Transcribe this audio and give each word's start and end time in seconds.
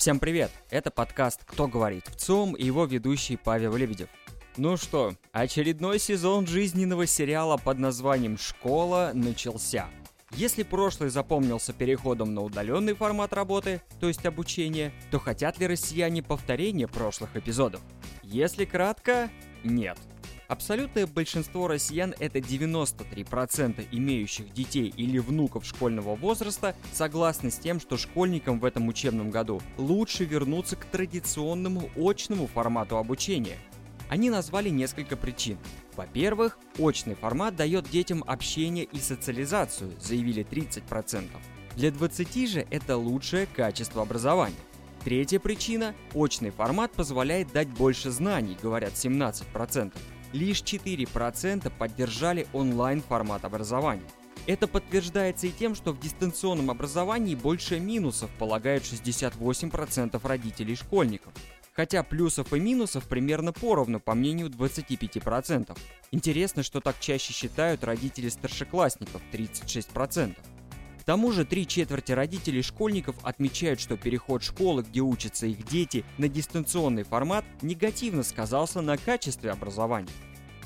Всем 0.00 0.18
привет! 0.18 0.50
Это 0.70 0.90
подкаст 0.90 1.44
«Кто 1.44 1.68
говорит 1.68 2.06
в 2.08 2.16
ЦОМ» 2.16 2.54
и 2.54 2.64
его 2.64 2.86
ведущий 2.86 3.36
Павел 3.36 3.76
Лебедев. 3.76 4.08
Ну 4.56 4.78
что, 4.78 5.12
очередной 5.30 5.98
сезон 5.98 6.46
жизненного 6.46 7.04
сериала 7.04 7.58
под 7.58 7.78
названием 7.78 8.38
«Школа» 8.38 9.10
начался. 9.12 9.90
Если 10.30 10.62
прошлый 10.62 11.10
запомнился 11.10 11.74
переходом 11.74 12.32
на 12.32 12.40
удаленный 12.40 12.94
формат 12.94 13.34
работы, 13.34 13.82
то 14.00 14.08
есть 14.08 14.24
обучение, 14.24 14.90
то 15.10 15.18
хотят 15.18 15.58
ли 15.58 15.66
россияне 15.66 16.22
повторения 16.22 16.88
прошлых 16.88 17.36
эпизодов? 17.36 17.82
Если 18.22 18.64
кратко, 18.64 19.28
нет. 19.64 19.98
Абсолютное 20.50 21.06
большинство 21.06 21.68
россиян, 21.68 22.12
это 22.18 22.40
93% 22.40 23.86
имеющих 23.92 24.52
детей 24.52 24.92
или 24.96 25.18
внуков 25.18 25.64
школьного 25.64 26.16
возраста, 26.16 26.74
согласны 26.92 27.52
с 27.52 27.56
тем, 27.56 27.78
что 27.78 27.96
школьникам 27.96 28.58
в 28.58 28.64
этом 28.64 28.88
учебном 28.88 29.30
году 29.30 29.62
лучше 29.78 30.24
вернуться 30.24 30.74
к 30.74 30.86
традиционному 30.86 31.88
очному 31.94 32.48
формату 32.48 32.96
обучения. 32.96 33.58
Они 34.08 34.28
назвали 34.28 34.70
несколько 34.70 35.16
причин. 35.16 35.56
Во-первых, 35.94 36.58
очный 36.78 37.14
формат 37.14 37.54
дает 37.54 37.88
детям 37.88 38.24
общение 38.26 38.86
и 38.86 38.98
социализацию, 38.98 39.92
заявили 40.00 40.44
30%. 40.44 41.28
Для 41.76 41.92
20 41.92 42.50
же 42.50 42.66
это 42.72 42.96
лучшее 42.96 43.46
качество 43.46 44.02
образования. 44.02 44.56
Третья 45.04 45.38
причина– 45.38 45.94
очный 46.12 46.50
формат 46.50 46.90
позволяет 46.90 47.52
дать 47.52 47.68
больше 47.68 48.10
знаний, 48.10 48.58
говорят 48.60 48.94
17% 48.94 49.92
лишь 50.32 50.62
4% 50.62 51.70
поддержали 51.78 52.46
онлайн-формат 52.52 53.44
образования. 53.44 54.06
Это 54.46 54.66
подтверждается 54.66 55.46
и 55.46 55.52
тем, 55.52 55.74
что 55.74 55.92
в 55.92 56.00
дистанционном 56.00 56.70
образовании 56.70 57.34
больше 57.34 57.78
минусов 57.78 58.30
полагают 58.38 58.84
68% 58.84 60.20
родителей 60.26 60.76
школьников. 60.76 61.32
Хотя 61.72 62.02
плюсов 62.02 62.52
и 62.52 62.60
минусов 62.60 63.06
примерно 63.06 63.52
поровну, 63.52 64.00
по 64.00 64.14
мнению 64.14 64.48
25%. 64.48 65.78
Интересно, 66.10 66.62
что 66.62 66.80
так 66.80 66.98
чаще 66.98 67.32
считают 67.32 67.84
родители 67.84 68.28
старшеклассников 68.28 69.22
36%. 69.32 70.36
К 71.00 71.04
тому 71.04 71.32
же 71.32 71.46
три 71.46 71.66
четверти 71.66 72.12
родителей 72.12 72.60
школьников 72.60 73.16
отмечают, 73.22 73.80
что 73.80 73.96
переход 73.96 74.42
школы, 74.42 74.82
где 74.82 75.00
учатся 75.00 75.46
их 75.46 75.64
дети, 75.64 76.04
на 76.18 76.28
дистанционный 76.28 77.04
формат 77.04 77.44
негативно 77.62 78.22
сказался 78.22 78.82
на 78.82 78.98
качестве 78.98 79.50
образования. 79.50 80.12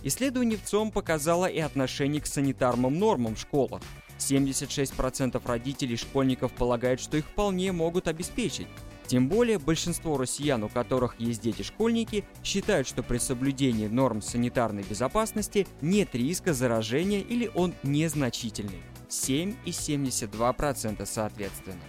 Исследование 0.03 0.59
в 0.59 0.65
ЦОМ 0.65 0.91
показало 0.91 1.47
и 1.47 1.61
отношение 1.61 2.21
к 2.21 2.27
санитарным 2.27 2.99
нормам 2.99 3.37
в 3.37 3.41
школах. 3.41 3.81
76% 4.19 5.41
родителей 5.47 5.97
школьников 5.97 6.53
полагают, 6.53 7.01
что 7.01 7.17
их 7.17 7.27
вполне 7.27 7.71
могут 7.71 8.09
обеспечить. 8.09 8.67
Тем 9.07 9.29
более 9.29 9.59
большинство 9.59 10.17
россиян, 10.17 10.63
у 10.65 10.69
которых 10.69 11.17
есть 11.19 11.43
дети-школьники, 11.43 12.25
считают, 12.43 12.89
что 12.89 13.03
при 13.03 13.19
соблюдении 13.19 13.87
норм 13.87 14.23
санитарной 14.23 14.83
безопасности 14.83 15.67
нет 15.81 16.15
риска 16.15 16.55
заражения 16.55 17.21
или 17.21 17.51
он 17.55 17.75
незначительный. 17.83 18.83
7 19.09 19.55
и 19.65 19.71
72% 19.71 21.07
соответственно. 21.07 21.81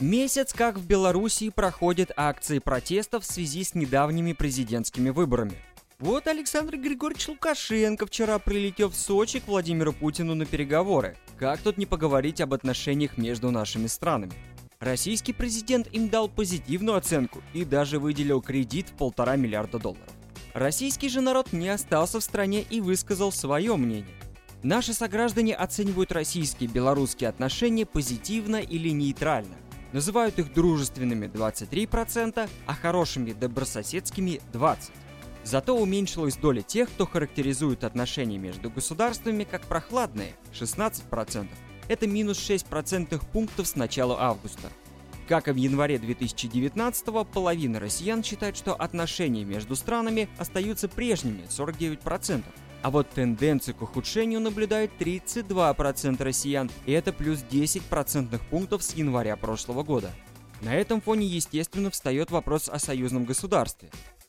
Месяц 0.00 0.52
как 0.52 0.76
в 0.76 0.86
Белоруссии 0.86 1.48
проходят 1.48 2.12
акции 2.16 2.60
протеста 2.60 3.18
в 3.18 3.24
связи 3.24 3.64
с 3.64 3.74
недавними 3.74 4.32
президентскими 4.32 5.10
выборами. 5.10 5.56
Вот 6.00 6.28
Александр 6.28 6.76
Григорьевич 6.76 7.26
Лукашенко 7.26 8.06
вчера 8.06 8.38
прилетел 8.38 8.88
в 8.88 8.94
Сочи 8.94 9.40
к 9.40 9.48
Владимиру 9.48 9.92
Путину 9.92 10.36
на 10.36 10.46
переговоры. 10.46 11.16
Как 11.36 11.60
тут 11.60 11.76
не 11.76 11.86
поговорить 11.86 12.40
об 12.40 12.54
отношениях 12.54 13.18
между 13.18 13.50
нашими 13.50 13.88
странами? 13.88 14.32
Российский 14.78 15.32
президент 15.32 15.88
им 15.88 16.08
дал 16.08 16.28
позитивную 16.28 16.96
оценку 16.96 17.42
и 17.52 17.64
даже 17.64 17.98
выделил 17.98 18.40
кредит 18.40 18.90
в 18.90 18.92
полтора 18.92 19.34
миллиарда 19.34 19.80
долларов. 19.80 20.08
Российский 20.54 21.08
же 21.08 21.20
народ 21.20 21.52
не 21.52 21.68
остался 21.68 22.20
в 22.20 22.24
стране 22.24 22.62
и 22.62 22.80
высказал 22.80 23.32
свое 23.32 23.74
мнение. 23.74 24.14
Наши 24.62 24.92
сограждане 24.92 25.56
оценивают 25.56 26.12
российские 26.12 26.70
белорусские 26.70 27.28
отношения 27.28 27.86
позитивно 27.86 28.62
или 28.62 28.90
нейтрально. 28.90 29.56
Называют 29.92 30.38
их 30.38 30.54
дружественными 30.54 31.26
23%, 31.26 32.48
а 32.66 32.74
хорошими 32.74 33.32
добрососедскими 33.32 34.40
20%. 34.52 34.92
Зато 35.48 35.74
уменьшилась 35.74 36.36
доля 36.36 36.60
тех, 36.60 36.90
кто 36.90 37.06
характеризует 37.06 37.82
отношения 37.82 38.36
между 38.36 38.68
государствами 38.68 39.44
как 39.44 39.62
прохладные– 39.62 40.34
16%. 40.52 41.48
Это 41.88 42.06
минус 42.06 42.38
6 42.38 42.66
процентных 42.66 43.24
пунктов 43.24 43.66
с 43.66 43.74
начала 43.74 44.20
августа. 44.20 44.68
Как 45.26 45.48
и 45.48 45.52
в 45.52 45.56
январе 45.56 45.96
2019-го, 45.96 47.24
половина 47.24 47.80
россиян 47.80 48.22
считает, 48.22 48.58
что 48.58 48.74
отношения 48.74 49.44
между 49.44 49.74
странами 49.74 50.28
остаются 50.36 50.86
прежними– 50.86 51.44
49%. 51.48 52.44
А 52.82 52.90
вот 52.90 53.08
тенденцию 53.08 53.74
к 53.74 53.80
ухудшению 53.80 54.40
наблюдает 54.40 54.90
32% 54.98 56.22
россиян, 56.22 56.70
и 56.84 56.92
это 56.92 57.14
плюс 57.14 57.40
10 57.50 57.84
процентных 57.84 58.42
пунктов 58.42 58.82
с 58.82 58.94
января 58.94 59.34
прошлого 59.36 59.82
года. 59.82 60.10
На 60.60 60.74
этом 60.74 61.00
фоне, 61.00 61.26
естественно, 61.26 61.90
встает 61.90 62.30
вопрос 62.30 62.68
о 62.68 62.78
союзном 62.78 63.24
государстве. 63.24 63.88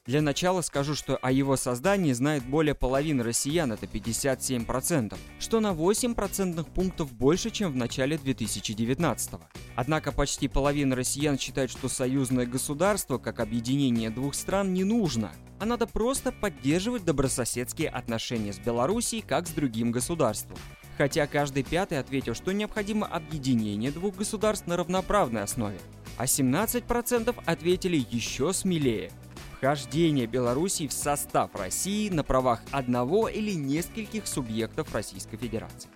Для 0.09 0.23
начала 0.23 0.61
скажу, 0.61 0.95
что 0.95 1.17
о 1.17 1.31
его 1.31 1.55
создании 1.55 2.13
знает 2.13 2.43
более 2.43 2.73
половины 2.73 3.21
россиян, 3.21 3.71
это 3.71 3.85
57%, 3.85 5.15
что 5.37 5.59
на 5.59 5.73
8 5.73 6.15
процентных 6.15 6.67
пунктов 6.67 7.13
больше, 7.13 7.51
чем 7.51 7.71
в 7.71 7.75
начале 7.75 8.17
2019 8.17 9.33
-го. 9.33 9.41
Однако 9.75 10.11
почти 10.11 10.47
половина 10.47 10.95
россиян 10.95 11.37
считает, 11.37 11.69
что 11.69 11.89
союзное 11.89 12.47
государство, 12.47 13.19
как 13.19 13.39
объединение 13.39 14.09
двух 14.09 14.33
стран, 14.33 14.73
не 14.73 14.83
нужно, 14.83 15.31
а 15.59 15.67
надо 15.67 15.85
просто 15.85 16.31
поддерживать 16.31 17.05
добрососедские 17.05 17.89
отношения 17.89 18.51
с 18.51 18.57
Белоруссией, 18.57 19.21
как 19.21 19.47
с 19.47 19.51
другим 19.51 19.91
государством. 19.91 20.57
Хотя 20.97 21.27
каждый 21.27 21.61
пятый 21.61 21.99
ответил, 21.99 22.33
что 22.33 22.51
необходимо 22.51 23.05
объединение 23.05 23.91
двух 23.91 24.15
государств 24.15 24.65
на 24.65 24.75
равноправной 24.75 25.43
основе. 25.43 25.77
А 26.17 26.25
17% 26.25 27.35
ответили 27.45 28.03
еще 28.09 28.53
смелее– 28.53 29.11
вхождение 29.59 30.25
Белоруссии 30.25 30.87
в 30.87 30.93
состав 30.93 31.53
России 31.53 32.07
на 32.07 32.23
правах 32.23 32.61
одного 32.71 33.27
или 33.27 33.51
нескольких 33.51 34.25
субъектов 34.25 34.93
Российской 34.95 35.35
Федерации. 35.35 35.89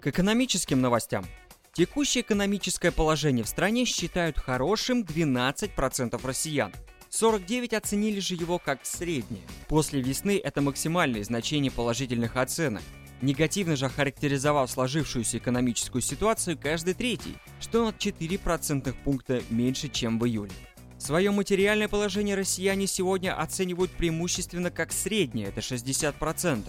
К 0.00 0.06
экономическим 0.06 0.80
новостям. 0.80 1.26
Текущее 1.72 2.22
экономическое 2.22 2.92
положение 2.92 3.44
в 3.44 3.48
стране 3.48 3.84
считают 3.84 4.38
хорошим 4.38 5.02
12% 5.02 6.24
россиян. 6.24 6.72
49 7.08 7.74
оценили 7.74 8.20
же 8.20 8.34
его 8.34 8.60
как 8.60 8.86
среднее. 8.86 9.42
После 9.68 10.00
весны 10.00 10.40
это 10.42 10.60
максимальное 10.60 11.24
значение 11.24 11.72
положительных 11.72 12.36
оценок. 12.36 12.82
Негативно 13.22 13.76
же 13.76 13.86
охарактеризовал 13.86 14.66
сложившуюся 14.66 15.38
экономическую 15.38 16.00
ситуацию 16.00 16.58
каждый 16.58 16.94
третий, 16.94 17.36
что 17.60 17.84
на 17.84 17.92
4 17.92 18.38
процентных 18.38 18.96
пункта 18.96 19.42
меньше, 19.50 19.88
чем 19.88 20.18
в 20.18 20.26
июле. 20.26 20.52
Свое 20.96 21.30
материальное 21.30 21.88
положение 21.88 22.34
россияне 22.34 22.86
сегодня 22.86 23.38
оценивают 23.38 23.90
преимущественно 23.90 24.70
как 24.70 24.92
среднее, 24.92 25.48
это 25.48 25.60
60%. 25.60 26.68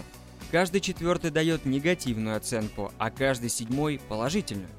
Каждый 0.51 0.81
четвертый 0.81 1.31
дает 1.31 1.65
негативную 1.65 2.35
оценку, 2.35 2.91
а 2.97 3.11
каждый 3.11 3.49
седьмой– 3.49 4.01
положительную. 4.09 4.69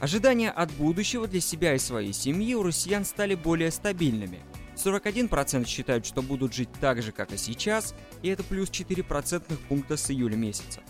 Ожидания 0.00 0.50
от 0.50 0.70
будущего 0.72 1.26
для 1.26 1.40
себя 1.40 1.74
и 1.74 1.78
своей 1.78 2.14
семьи 2.14 2.54
у 2.54 2.62
россиян 2.62 3.04
стали 3.04 3.34
более 3.34 3.70
стабильными. 3.70 4.40
41% 4.76 5.66
считают, 5.66 6.06
что 6.06 6.22
будут 6.22 6.54
жить 6.54 6.68
так 6.80 7.02
же, 7.02 7.12
как 7.12 7.32
и 7.32 7.36
сейчас, 7.36 7.94
и 8.22 8.28
это 8.28 8.42
плюс 8.44 8.70
4 8.70 9.02
процентных 9.02 9.58
пункта 9.60 9.96
с 9.96 10.10
июля 10.10 10.36
месяца. 10.36 10.80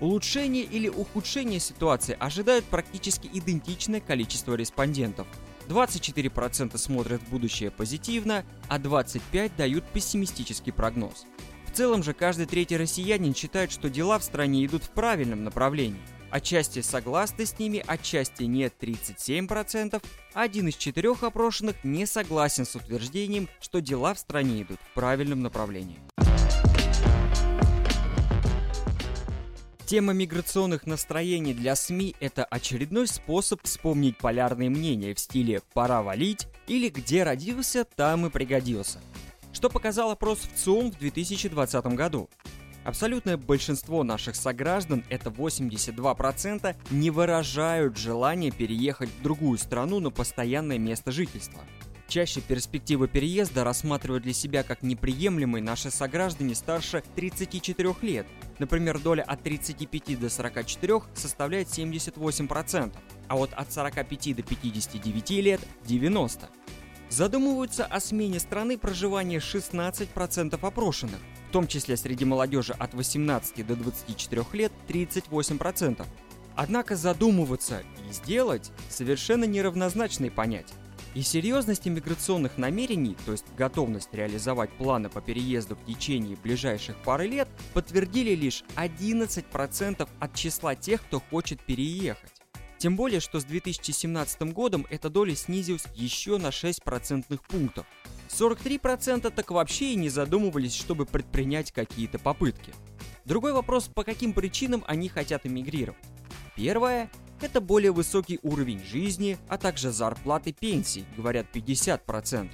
Улучшение 0.00 0.64
или 0.64 0.88
ухудшение 0.88 1.58
ситуации 1.58 2.16
ожидают 2.20 2.66
практически 2.66 3.30
идентичное 3.32 4.00
количество 4.00 4.54
респондентов. 4.54 5.26
24% 5.68 6.76
смотрят 6.76 7.22
в 7.22 7.30
будущее 7.30 7.70
позитивно, 7.70 8.44
а 8.68 8.78
25% 8.78 9.52
дают 9.56 9.84
пессимистический 9.92 10.72
прогноз. 10.72 11.26
В 11.66 11.76
целом 11.76 12.02
же 12.02 12.12
каждый 12.12 12.46
третий 12.46 12.76
россиянин 12.76 13.34
считает, 13.34 13.72
что 13.72 13.88
дела 13.88 14.18
в 14.18 14.24
стране 14.24 14.64
идут 14.66 14.84
в 14.84 14.90
правильном 14.90 15.44
направлении. 15.44 16.00
Отчасти 16.30 16.80
согласны 16.82 17.46
с 17.46 17.58
ними, 17.58 17.82
отчасти 17.86 18.42
нет 18.42 18.74
37%, 18.80 20.02
а 20.34 20.42
один 20.42 20.68
из 20.68 20.76
четырех 20.76 21.22
опрошенных 21.22 21.76
не 21.84 22.04
согласен 22.04 22.66
с 22.66 22.74
утверждением, 22.74 23.48
что 23.60 23.80
дела 23.80 24.12
в 24.12 24.18
стране 24.18 24.62
идут 24.62 24.78
в 24.80 24.94
правильном 24.94 25.40
направлении. 25.40 25.98
Тема 29.86 30.12
миграционных 30.12 30.84
настроений 30.84 31.54
для 31.54 31.76
СМИ– 31.76 32.16
это 32.20 32.44
очередной 32.44 33.06
способ 33.06 33.62
вспомнить 33.62 34.18
полярные 34.18 34.68
мнения 34.68 35.14
в 35.14 35.20
стиле 35.20 35.62
«пора 35.74 36.02
валить» 36.02 36.48
или 36.66 36.88
«где 36.88 37.22
родился, 37.22 37.84
там 37.84 38.26
и 38.26 38.30
пригодился», 38.30 38.98
что 39.52 39.70
показал 39.70 40.10
опрос 40.10 40.40
в 40.40 40.58
ЦУМ 40.58 40.90
в 40.90 40.98
2020 40.98 41.86
году. 41.94 42.28
Абсолютное 42.82 43.36
большинство 43.36 44.02
наших 44.02 44.34
сограждан, 44.34 45.04
это 45.08 45.30
82%, 45.30 46.74
не 46.90 47.10
выражают 47.10 47.96
желание 47.96 48.50
переехать 48.50 49.10
в 49.10 49.22
другую 49.22 49.56
страну 49.56 50.00
на 50.00 50.10
постоянное 50.10 50.78
место 50.78 51.12
жительства. 51.12 51.60
Чаще 52.08 52.40
перспективы 52.40 53.08
переезда 53.08 53.64
рассматривают 53.64 54.22
для 54.22 54.32
себя 54.32 54.62
как 54.62 54.82
неприемлемые 54.82 55.62
наши 55.62 55.90
сограждане 55.90 56.54
старше 56.54 57.02
34 57.16 57.94
лет. 58.02 58.26
Например, 58.60 58.98
доля 59.00 59.22
от 59.22 59.42
35 59.42 60.20
до 60.20 60.30
44 60.30 61.02
составляет 61.14 61.68
78%, 61.68 62.92
а 63.26 63.36
вот 63.36 63.52
от 63.52 63.72
45 63.72 64.36
до 64.36 64.42
59 64.42 65.30
лет– 65.30 65.60
90%. 65.86 66.48
Задумываются 67.08 67.84
о 67.84 68.00
смене 68.00 68.40
страны 68.40 68.78
проживания 68.78 69.38
16% 69.38 70.58
опрошенных, 70.60 71.18
в 71.48 71.52
том 71.52 71.66
числе 71.66 71.96
среди 71.96 72.24
молодежи 72.24 72.72
от 72.72 72.94
18 72.94 73.66
до 73.66 73.76
24 73.76 74.44
лет 74.52 74.72
38%. 74.88 76.04
Однако 76.56 76.96
задумываться 76.96 77.82
и 78.08 78.12
сделать 78.12 78.72
совершенно 78.88 79.44
неравнозначные 79.44 80.30
понятия. 80.30 80.74
И 81.16 81.22
серьезность 81.22 81.88
иммиграционных 81.88 82.58
намерений, 82.58 83.16
то 83.24 83.32
есть 83.32 83.46
готовность 83.56 84.12
реализовать 84.12 84.70
планы 84.72 85.08
по 85.08 85.22
переезду 85.22 85.74
в 85.74 85.86
течение 85.86 86.36
ближайших 86.36 86.94
пары 86.98 87.26
лет, 87.26 87.48
подтвердили 87.72 88.34
лишь 88.34 88.64
11% 88.76 90.06
от 90.20 90.34
числа 90.34 90.74
тех, 90.74 91.02
кто 91.02 91.18
хочет 91.18 91.62
переехать. 91.62 92.32
Тем 92.76 92.96
более, 92.96 93.20
что 93.20 93.40
с 93.40 93.44
2017 93.44 94.52
годом 94.52 94.86
эта 94.90 95.08
доля 95.08 95.34
снизилась 95.34 95.86
еще 95.94 96.36
на 96.36 96.52
6 96.52 96.82
процентных 96.82 97.42
пунктов. 97.44 97.86
43% 98.28 99.30
так 99.30 99.50
вообще 99.50 99.92
и 99.92 99.96
не 99.96 100.10
задумывались, 100.10 100.74
чтобы 100.74 101.06
предпринять 101.06 101.72
какие-то 101.72 102.18
попытки. 102.18 102.74
Другой 103.24 103.54
вопрос, 103.54 103.88
по 103.88 104.04
каким 104.04 104.34
причинам 104.34 104.84
они 104.86 105.08
хотят 105.08 105.46
эмигрировать. 105.46 105.96
Первое 106.56 107.10
это 107.40 107.60
более 107.60 107.92
высокий 107.92 108.38
уровень 108.42 108.82
жизни, 108.84 109.38
а 109.48 109.58
также 109.58 109.90
зарплаты 109.90 110.52
пенсий, 110.52 111.04
говорят 111.16 111.46
50%. 111.52 112.50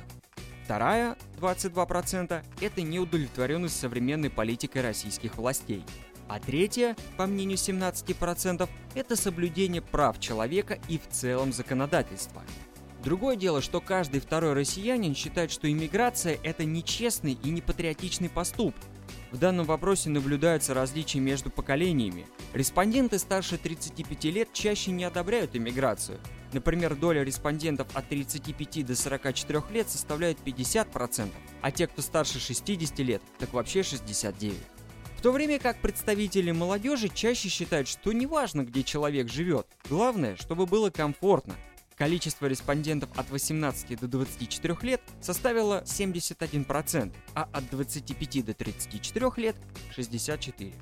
Вторая, 0.65 1.17
22%, 1.41 2.45
это 2.61 2.83
неудовлетворенность 2.83 3.79
современной 3.79 4.31
политикой 4.31 4.83
российских 4.83 5.37
властей. 5.37 5.85
А 6.29 6.39
третья, 6.39 6.97
по 7.17 7.27
мнению 7.27 7.59
17%, 7.59 8.69
это 8.95 9.17
соблюдение 9.17 9.83
прав 9.83 10.19
человека 10.19 10.79
и 10.89 10.99
в 10.99 11.09
целом 11.09 11.53
законодательства. 11.53 12.43
Другое 13.05 13.35
дело, 13.35 13.61
что 13.61 13.81
каждый 13.81 14.21
второй 14.21 14.53
россиянин 14.53 15.15
считает, 15.15 15.51
что 15.51 15.71
иммиграция– 15.71 16.39
это 16.45 16.65
нечестный 16.65 17.37
и 17.43 17.51
непатриотичный 17.51 18.29
поступок, 18.29 18.81
в 19.33 19.39
данном 19.39 19.65
вопросе 19.65 20.11
наблюдаются 20.11 20.75
различия 20.75 21.19
между 21.19 21.51
поколениями. 21.51 22.27
Респонденты 22.53 23.19
старше 23.19 23.57
35 23.57 24.25
лет 24.25 24.53
чаще 24.53 24.91
не 24.91 25.05
одобряют 25.05 25.57
иммиграцию. 25.57 26.19
Например, 26.53 26.95
доля 26.95 27.25
респондентов 27.25 27.89
от 27.95 28.09
35 28.09 28.87
до 28.87 28.95
44 28.95 29.63
лет 29.71 29.89
составляет 29.89 30.39
50%, 30.45 31.31
а 31.63 31.71
те, 31.71 31.87
кто 31.87 32.03
старше 32.03 32.39
60 32.39 32.99
лет, 32.99 33.23
так 33.39 33.55
вообще 33.55 33.81
69%. 33.81 34.55
В 35.17 35.23
то 35.23 35.33
время 35.33 35.59
как 35.61 35.79
представители 35.79 36.51
молодежи 36.51 37.09
чаще 37.09 37.49
считают, 37.49 37.89
что 37.89 38.13
неважно, 38.13 38.65
где 38.65 38.83
человек 38.83 39.31
живет, 39.31 39.67
главное, 39.89 40.37
чтобы 40.37 40.67
было 40.67 40.91
комфортно– 40.91 41.55
Количество 42.03 42.47
респондентов 42.47 43.17
от 43.17 43.31
18 43.31 43.97
до 43.97 44.09
24 44.09 44.77
лет 44.83 45.01
составило 45.21 45.85
71%, 45.85 47.15
а 47.37 47.45
от 47.45 47.71
25 47.71 48.45
до 48.45 48.55
34 48.55 49.31
лет– 49.37 49.55
64%. 49.97 50.75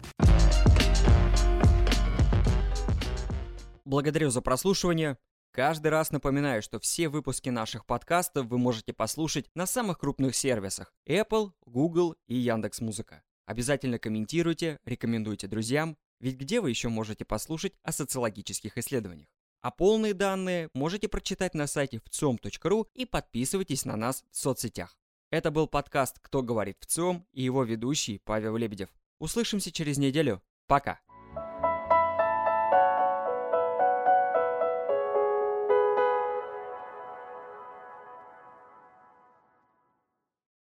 Благодарю 3.84 4.30
за 4.30 4.40
прослушивание. 4.40 5.18
Каждый 5.52 5.88
раз 5.88 6.10
напоминаю, 6.10 6.62
что 6.62 6.80
все 6.80 7.10
выпуски 7.10 7.50
наших 7.50 7.84
подкастов 7.84 8.46
вы 8.46 8.56
можете 8.56 8.94
послушать 8.94 9.50
на 9.54 9.66
самых 9.66 9.98
крупных 9.98 10.34
сервисах 10.34 10.94
Apple, 11.06 11.50
Google 11.66 12.16
и 12.28 12.36
Яндекс.Музыка. 12.36 13.22
Обязательно 13.44 13.98
комментируйте, 13.98 14.78
рекомендуйте 14.86 15.48
друзьям, 15.48 15.98
ведь 16.18 16.38
где 16.38 16.62
вы 16.62 16.70
еще 16.70 16.88
можете 16.88 17.26
послушать 17.26 17.74
о 17.82 17.92
социологических 17.92 18.78
исследованиях? 18.78 19.28
А 19.62 19.70
полные 19.70 20.14
данные 20.14 20.70
можете 20.72 21.08
прочитать 21.08 21.54
на 21.54 21.66
сайте 21.66 22.00
вцом.ру 22.04 22.88
и 22.94 23.04
подписывайтесь 23.04 23.84
на 23.84 23.96
нас 23.96 24.24
в 24.30 24.36
соцсетях. 24.36 24.96
Это 25.30 25.50
был 25.50 25.66
подкаст 25.68 26.18
«Кто 26.18 26.42
говорит 26.42 26.78
в 26.80 26.86
ЦИОМ» 26.86 27.26
и 27.32 27.42
его 27.42 27.62
ведущий 27.64 28.18
Павел 28.18 28.56
Лебедев. 28.56 28.88
Услышимся 29.18 29.70
через 29.70 29.98
неделю. 29.98 30.42
Пока! 30.66 31.00